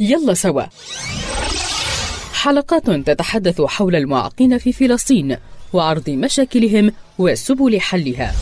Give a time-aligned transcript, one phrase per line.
[0.00, 0.62] يلا سوا.
[2.32, 5.36] حلقات تتحدث حول المعاقين في فلسطين
[5.72, 8.34] وعرض مشاكلهم وسبل حلها.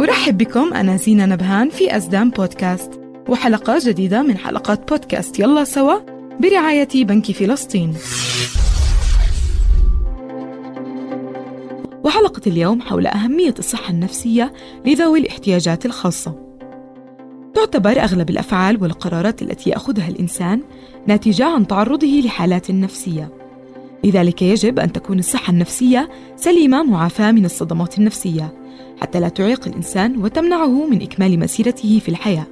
[0.00, 5.98] أرحب بكم أنا زينة نبهان في أزدان بودكاست وحلقة جديدة من حلقات بودكاست يلا سوا
[6.40, 7.96] برعاية بنك فلسطين.
[12.04, 14.52] وحلقة اليوم حول أهمية الصحة النفسية
[14.86, 16.47] لذوي الاحتياجات الخاصة.
[17.58, 20.60] تعتبر أغلب الأفعال والقرارات التي يأخذها الإنسان
[21.06, 23.30] ناتجة عن تعرضه لحالات نفسية.
[24.04, 28.52] لذلك يجب أن تكون الصحة النفسية سليمة معافاة من الصدمات النفسية
[29.00, 32.46] حتى لا تعيق الإنسان وتمنعه من إكمال مسيرته في الحياة.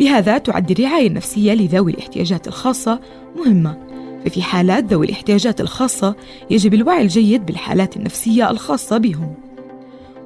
[0.00, 3.00] لهذا تعد الرعاية النفسية لذوي الاحتياجات الخاصة
[3.36, 3.76] مهمة.
[4.24, 6.14] ففي حالات ذوي الاحتياجات الخاصة
[6.50, 9.34] يجب الوعي الجيد بالحالات النفسية الخاصة بهم.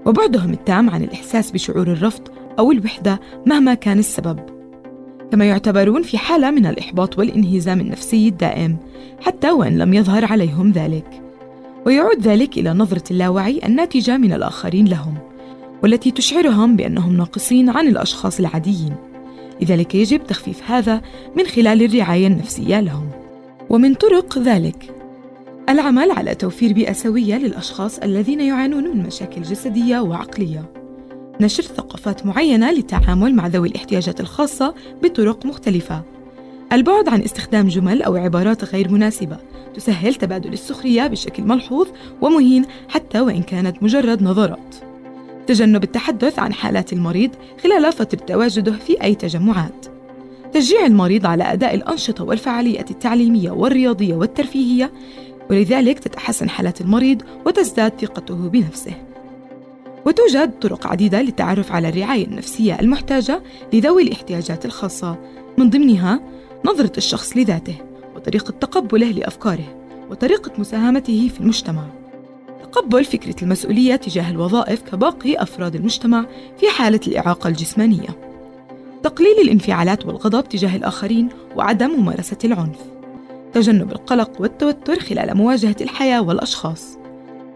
[0.06, 4.38] وبعدهم التام عن الإحساس بشعور الرفض أو الوحدة مهما كان السبب.
[5.32, 8.76] كما يعتبرون في حالة من الإحباط والانهزام النفسي الدائم
[9.20, 11.22] حتى وإن لم يظهر عليهم ذلك.
[11.86, 15.14] ويعود ذلك إلى نظرة اللاوعي الناتجة من الآخرين لهم
[15.82, 18.94] والتي تشعرهم بأنهم ناقصين عن الأشخاص العاديين.
[19.62, 21.02] لذلك يجب تخفيف هذا
[21.36, 23.08] من خلال الرعاية النفسية لهم.
[23.70, 24.94] ومن طرق ذلك
[25.68, 30.79] العمل على توفير بيئة سوية للأشخاص الذين يعانون من مشاكل جسدية وعقلية.
[31.40, 36.02] نشر ثقافات معينة للتعامل مع ذوي الاحتياجات الخاصة بطرق مختلفة.
[36.72, 39.36] البعد عن استخدام جمل أو عبارات غير مناسبة
[39.74, 41.88] تسهل تبادل السخرية بشكل ملحوظ
[42.20, 44.76] ومهين حتى وإن كانت مجرد نظرات
[45.46, 47.30] تجنب التحدث عن حالات المريض
[47.62, 49.86] خلال فترة تواجده في أي تجمعات.
[50.52, 54.90] تشجيع المريض على أداء الأنشطة والفعاليات التعليمية والرياضية والترفيهية
[55.50, 59.09] ولذلك تتحسن حالة المريض وتزداد ثقته بنفسه.
[60.10, 65.16] وتوجد طرق عديدة للتعرف على الرعاية النفسية المحتاجة لذوي الاحتياجات الخاصة
[65.58, 66.20] من ضمنها
[66.64, 67.74] نظرة الشخص لذاته
[68.16, 69.76] وطريقة تقبله لأفكاره
[70.10, 71.82] وطريقة مساهمته في المجتمع.
[72.62, 76.26] تقبل فكرة المسؤولية تجاه الوظائف كباقي أفراد المجتمع
[76.60, 78.08] في حالة الإعاقة الجسمانية.
[79.02, 82.78] تقليل الانفعالات والغضب تجاه الآخرين وعدم ممارسة العنف.
[83.52, 86.99] تجنب القلق والتوتر خلال مواجهة الحياة والأشخاص.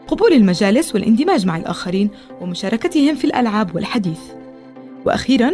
[0.09, 2.11] قبول المجالس والاندماج مع الآخرين
[2.41, 4.21] ومشاركتهم في الألعاب والحديث
[5.05, 5.53] وأخيراً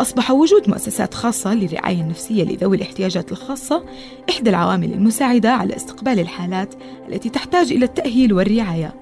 [0.00, 3.84] أصبح وجود مؤسسات خاصة للرعاية النفسية لذوي الاحتياجات الخاصة
[4.30, 6.74] إحدى العوامل المساعدة على استقبال الحالات
[7.08, 8.94] التي تحتاج إلى التأهيل والرعاية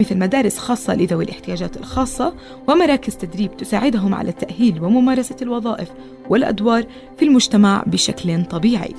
[0.00, 2.34] مثل مدارس خاصة لذوي الاحتياجات الخاصة
[2.68, 5.88] ومراكز تدريب تساعدهم على التأهيل وممارسة الوظائف
[6.28, 6.86] والأدوار
[7.18, 8.94] في المجتمع بشكل طبيعي.